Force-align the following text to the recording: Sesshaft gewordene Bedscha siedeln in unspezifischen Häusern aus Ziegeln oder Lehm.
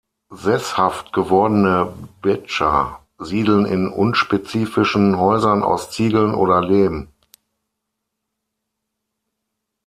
Sesshaft 0.31 1.13
gewordene 1.13 1.93
Bedscha 2.23 3.05
siedeln 3.19 3.67
in 3.67 3.87
unspezifischen 3.87 5.19
Häusern 5.19 5.61
aus 5.61 5.91
Ziegeln 5.91 6.33
oder 6.33 6.59
Lehm. 6.59 7.09